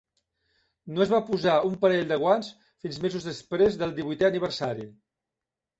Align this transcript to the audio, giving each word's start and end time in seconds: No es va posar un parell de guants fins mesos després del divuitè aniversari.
No 0.95 1.03
es 1.05 1.11
va 1.15 1.19
posar 1.27 1.59
un 1.69 1.77
parell 1.85 2.09
de 2.13 2.19
guants 2.25 2.49
fins 2.85 3.01
mesos 3.07 3.29
després 3.33 3.79
del 3.85 3.97
divuitè 4.01 4.31
aniversari. 4.33 4.93